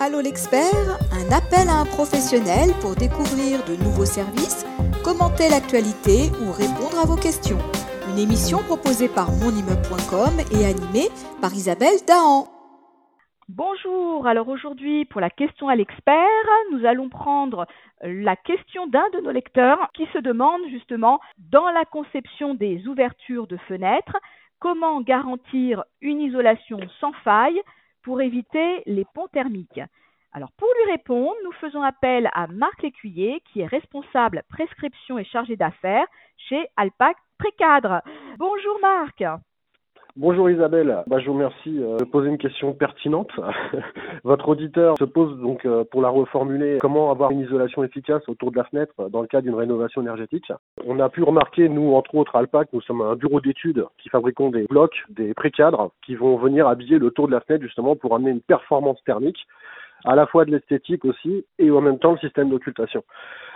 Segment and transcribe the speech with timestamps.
[0.00, 4.62] Allô l'expert, un appel à un professionnel pour découvrir de nouveaux services,
[5.02, 7.58] commenter l'actualité ou répondre à vos questions.
[8.06, 11.10] Une émission proposée par monimmeuble.com et animée
[11.42, 12.46] par Isabelle Dahan.
[13.48, 17.66] Bonjour, alors aujourd'hui pour la question à l'expert, nous allons prendre
[18.00, 21.18] la question d'un de nos lecteurs qui se demande justement
[21.50, 24.16] dans la conception des ouvertures de fenêtres,
[24.60, 27.60] comment garantir une isolation sans faille
[28.08, 29.82] pour éviter les ponts thermiques.
[30.32, 35.26] Alors pour lui répondre, nous faisons appel à Marc Lécuyer qui est responsable prescription et
[35.26, 36.06] chargé d'affaires
[36.48, 38.00] chez Alpac Précadre.
[38.38, 39.22] Bonjour Marc.
[40.20, 43.30] Bonjour Isabelle, bah, je vous remercie euh, de poser une question pertinente.
[44.24, 48.50] Votre auditeur se pose donc euh, pour la reformuler comment avoir une isolation efficace autour
[48.50, 50.50] de la fenêtre dans le cas d'une rénovation énergétique?
[50.84, 54.50] On a pu remarquer, nous entre autres Alpac, nous sommes un bureau d'études qui fabriquons
[54.50, 58.16] des blocs, des précadres qui vont venir habiller le tour de la fenêtre justement pour
[58.16, 59.46] amener une performance thermique
[60.04, 63.02] à la fois de l'esthétique aussi et en même temps le système d'occultation.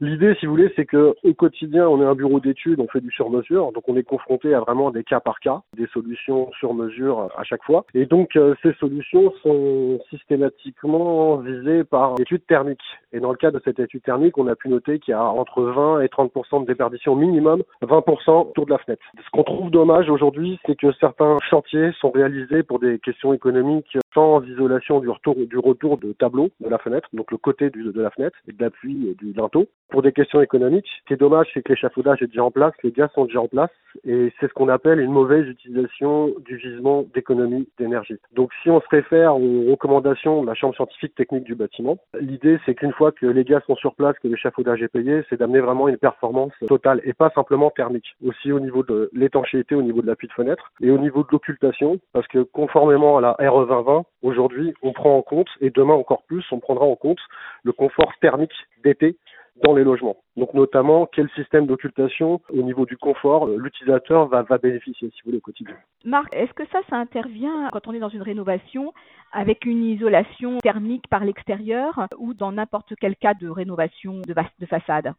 [0.00, 3.00] L'idée, si vous voulez, c'est que au quotidien, on est un bureau d'études, on fait
[3.00, 6.74] du sur-mesure, donc on est confronté à vraiment des cas par cas, des solutions sur
[6.74, 7.86] mesure à chaque fois.
[7.94, 12.82] Et donc euh, ces solutions sont systématiquement visées par l'étude thermique.
[13.14, 15.24] Et dans le cas de cette étude thermique, on a pu noter qu'il y a
[15.24, 19.02] entre 20 et 30 de déperdition minimum, 20 autour de la fenêtre.
[19.24, 23.96] Ce qu'on trouve dommage aujourd'hui, c'est que certains chantiers sont réalisés pour des questions économiques
[24.12, 27.84] sans isolation du retour, du retour de tableau de la fenêtre, donc le côté du,
[27.84, 30.88] de la fenêtre et de l'appui du linteau pour des questions économiques.
[31.00, 33.40] Ce qui est dommage, c'est que l'échafaudage est déjà en place, les gaz sont déjà
[33.40, 33.70] en place,
[34.04, 38.16] et c'est ce qu'on appelle une mauvaise utilisation du gisement d'économie d'énergie.
[38.32, 42.58] Donc si on se réfère aux recommandations de la Chambre scientifique technique du bâtiment, l'idée
[42.66, 45.60] c'est qu'une fois que les gaz sont sur place, que l'échafaudage est payé, c'est d'amener
[45.60, 48.16] vraiment une performance totale et pas simplement thermique.
[48.26, 51.28] Aussi au niveau de l'étanchéité, au niveau de l'appui de fenêtre et au niveau de
[51.30, 55.94] l'occultation, parce que conformément à la RE 2020, aujourd'hui on prend en compte, et demain
[55.94, 57.20] encore plus, on prendra en compte
[57.62, 59.16] le confort thermique d'été
[59.62, 60.16] dans les logements.
[60.36, 65.26] Donc notamment quel système d'occultation au niveau du confort euh, l'utilisateur va, bénéficier si vous
[65.26, 65.74] voulez au quotidien.
[66.04, 68.92] Marc, est-ce que ça, ça intervient quand on est dans une rénovation
[69.32, 75.14] avec une isolation thermique par l'extérieur ou dans n'importe quel cas de rénovation de façade?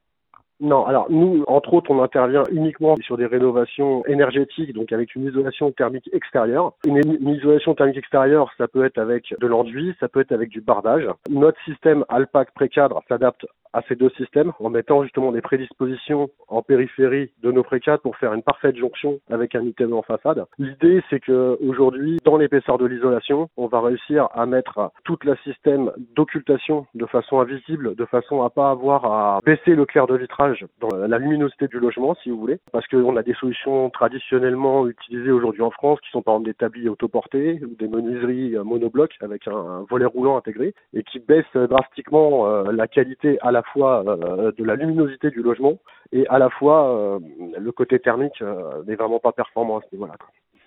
[0.60, 5.26] Non, alors nous, entre autres, on intervient uniquement sur des rénovations énergétiques, donc avec une
[5.26, 6.74] isolation thermique extérieure.
[6.86, 6.98] Une,
[7.30, 11.08] isolation thermique extérieure, ça peut être avec de l'enduit, ça peut être avec du bardage.
[11.30, 16.62] Notre système Alpac Précadre s'adapte à ces deux systèmes en mettant justement des prédispositions en
[16.62, 20.46] périphérie de nos précadres pour faire une parfaite jonction avec un item en façade.
[20.58, 25.36] L'idée, c'est que aujourd'hui, dans l'épaisseur de l'isolation, on va réussir à mettre tout le
[25.44, 30.16] système d'occultation de façon invisible, de façon à pas avoir à baisser le clair de
[30.16, 34.88] vitrage dans la luminosité du logement, si vous voulez, parce qu'on a des solutions traditionnellement
[34.88, 39.16] utilisées aujourd'hui en France, qui sont par exemple des tabliers autoportés ou des menuiseries monoblocs
[39.22, 44.04] avec un, volet roulant intégré et qui baissent drastiquement euh, la qualité à la fois
[44.08, 45.78] euh, de la luminosité du logement
[46.12, 47.20] et à la fois euh,
[47.60, 48.42] le côté thermique
[48.86, 50.14] n'est vraiment pas performant à ce niveau-là.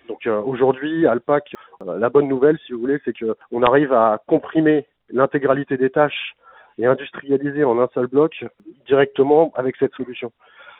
[0.07, 1.53] Donc aujourd'hui, Alpac,
[1.85, 6.35] la bonne nouvelle, si vous voulez, c'est qu'on arrive à comprimer l'intégralité des tâches
[6.77, 8.43] et industrialiser en un seul bloc
[8.87, 10.31] directement avec cette solution.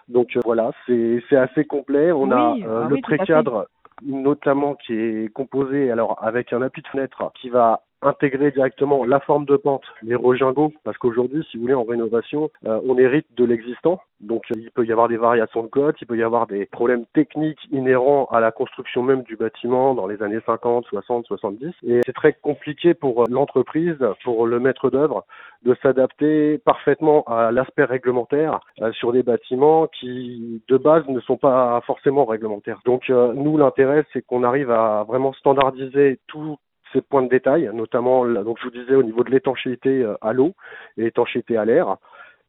[0.10, 2.12] Donc voilà, c'est assez complet.
[2.12, 3.68] On a ah le précadre
[4.04, 9.20] notamment qui est composé alors avec un appui de fenêtre qui va intégrer directement la
[9.20, 13.28] forme de pente, les rejingots, parce qu'aujourd'hui, si vous voulez, en rénovation, euh, on hérite
[13.36, 14.02] de l'existant.
[14.20, 17.06] Donc, il peut y avoir des variations de cote, il peut y avoir des problèmes
[17.14, 21.74] techniques inhérents à la construction même du bâtiment dans les années 50, 60, 70.
[21.88, 25.26] Et c'est très compliqué pour l'entreprise, pour le maître d'œuvre,
[25.64, 31.38] de s'adapter parfaitement à l'aspect réglementaire euh, sur des bâtiments qui, de base, ne sont
[31.38, 32.80] pas forcément réglementaires.
[32.86, 36.58] Donc, euh, nous, l'intérêt, c'est qu'on arrive à vraiment standardiser tout
[36.94, 40.34] ces points de détail, notamment, donc je vous disais au niveau de l'étanchéité euh, à
[40.34, 40.54] l'eau
[40.98, 41.98] et l'étanchéité à l'air,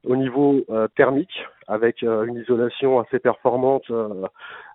[0.04, 3.90] au niveau euh, thermique, avec euh, une isolation assez performante,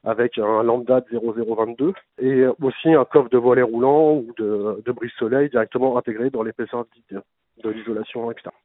[0.04, 5.50] avec un lambda de 0,022, et aussi un coffre de volet roulant ou de, brise-soleil
[5.50, 8.56] directement intégré dans l'épaisseur de l'isolation externe.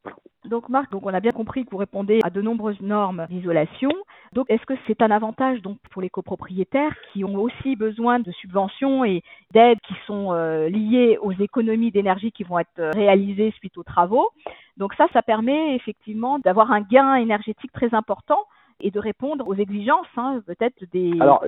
[0.44, 3.90] Donc Marc, donc on a bien compris que vous répondez à de nombreuses normes d'isolation.
[4.32, 8.30] Donc est-ce que c'est un avantage donc pour les copropriétaires qui ont aussi besoin de
[8.32, 13.52] subventions et d'aides qui sont euh, liées aux économies d'énergie qui vont être euh, réalisées
[13.58, 14.28] suite aux travaux?
[14.78, 18.38] Donc ça, ça permet effectivement d'avoir un gain énergétique très important
[18.82, 21.12] et de répondre aux exigences hein, peut-être des.
[21.20, 21.44] Alors,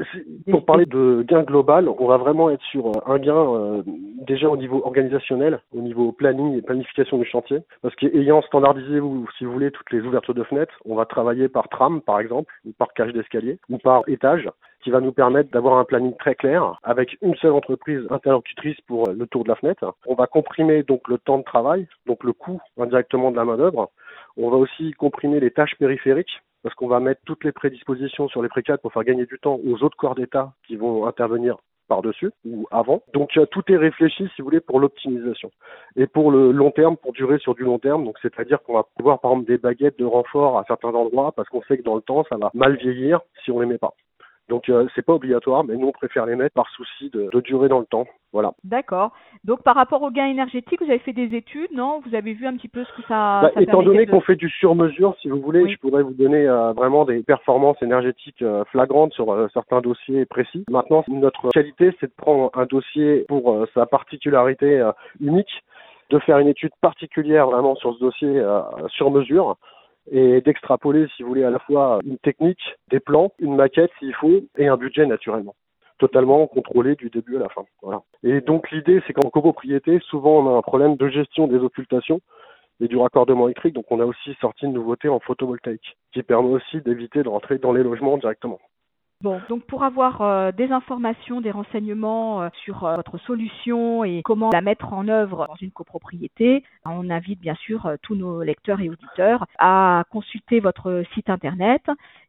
[0.51, 3.83] pour parler de gain global, on va vraiment être sur euh, un gain euh,
[4.25, 9.00] déjà au niveau organisationnel, au niveau planning et planification du chantier, parce qu'ayant standardisé,
[9.38, 12.53] si vous voulez, toutes les ouvertures de fenêtres, on va travailler par tram, par exemple,
[12.65, 14.49] ou par cage d'escalier, ou par étage
[14.82, 19.09] qui va nous permettre d'avoir un planning très clair avec une seule entreprise interlocutrice pour
[19.09, 19.94] le tour de la fenêtre.
[20.06, 23.56] On va comprimer donc le temps de travail, donc le coût indirectement de la main
[23.56, 23.91] d'œuvre.
[24.37, 28.43] On va aussi comprimer les tâches périphériques parce qu'on va mettre toutes les prédispositions sur
[28.43, 31.56] les précaires pour faire gagner du temps aux autres corps d'État qui vont intervenir
[31.89, 33.03] par-dessus ou avant.
[33.13, 35.51] Donc tout est réfléchi, si vous voulez, pour l'optimisation.
[35.97, 38.85] Et pour le long terme, pour durer sur du long terme, donc c'est-à-dire qu'on va
[38.97, 41.97] pouvoir par exemple des baguettes de renfort à certains endroits parce qu'on sait que dans
[41.97, 43.95] le temps, ça va mal vieillir si on les met pas.
[44.49, 47.41] Donc euh, c'est pas obligatoire, mais nous on préfère les mettre par souci de, de
[47.41, 48.06] durer dans le temps.
[48.32, 48.52] Voilà.
[48.62, 49.12] D'accord.
[49.44, 52.02] Donc par rapport aux gains énergétiques, vous avez fait des études, non?
[52.05, 53.41] Vous avez vu un petit peu ce que ça.
[53.43, 54.11] Bah, ça étant donné de...
[54.11, 55.73] qu'on fait du sur-mesure, si vous voulez, Oui.
[55.73, 60.26] je pourrais vous donner euh, vraiment des performances énergétiques euh, flagrantes sur euh, certains dossiers
[60.26, 60.64] précis.
[60.69, 65.64] Maintenant, notre qualité, c'est de prendre un dossier pour euh, sa particularité euh, unique,
[66.11, 69.56] de faire une étude particulière vraiment sur ce dossier euh, sur mesure
[70.11, 72.61] et d'extrapoler, si vous voulez, à la fois une technique,
[72.91, 75.55] des plans, une maquette s'il faut, et un budget naturellement
[75.99, 77.65] totalement contrôlé du début à la fin.
[77.83, 78.03] Voilà.
[78.23, 82.21] Et donc l'idée, c'est qu'en copropriété, souvent on a un problème de gestion des occultations
[82.81, 83.75] et du raccordement électrique.
[83.75, 87.59] Donc on a aussi sorti une nouveauté en photovoltaïque qui permet aussi d'éviter de rentrer
[87.59, 88.59] dans les logements directement.
[89.21, 94.23] Bon, donc pour avoir euh, des informations, des renseignements euh, sur euh, votre solution et
[94.23, 98.81] comment la mettre en œuvre dans une copropriété, on invite bien sûr tous nos lecteurs
[98.81, 101.83] et auditeurs à consulter votre site internet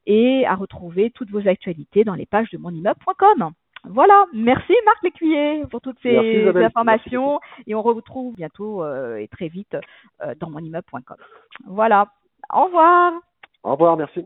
[0.05, 3.51] et à retrouver toutes vos actualités dans les pages de monimmeuble.com.
[3.87, 8.83] Voilà, merci Marc Lécuyer pour toutes ces Merci, informations et on retrouve bientôt
[9.17, 9.77] et très vite
[10.39, 11.17] dans monimmeuble.com.
[11.67, 12.07] Voilà,
[12.53, 13.13] au revoir.
[13.63, 14.25] Au revoir, merci.